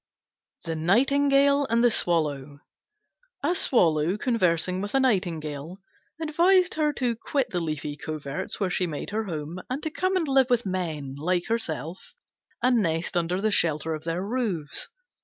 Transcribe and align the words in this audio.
THE 0.63 0.75
NIGHTINGALE 0.75 1.67
AND 1.69 1.83
THE 1.83 1.91
SWALLOW 1.91 2.57
A 3.43 3.53
Swallow, 3.53 4.17
conversing 4.17 4.81
with 4.81 4.95
a 4.95 4.99
Nightingale, 4.99 5.77
advised 6.19 6.73
her 6.73 6.91
to 6.93 7.15
quit 7.15 7.51
the 7.51 7.59
leafy 7.59 7.95
coverts 7.97 8.59
where 8.59 8.71
she 8.71 8.87
made 8.87 9.11
her 9.11 9.25
home, 9.25 9.61
and 9.69 9.83
to 9.83 9.91
come 9.91 10.17
and 10.17 10.27
live 10.27 10.49
with 10.49 10.65
men, 10.65 11.13
like 11.19 11.45
herself, 11.49 12.15
and 12.63 12.77
nest 12.81 13.15
under 13.15 13.39
the 13.39 13.51
shelter 13.51 13.93
of 13.93 14.03
their 14.03 14.25
roofs. 14.25 14.89